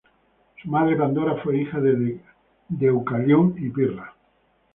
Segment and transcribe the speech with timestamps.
[0.59, 2.19] Su madre Pandora fue hija de
[2.67, 4.15] Deucalión y Pirra.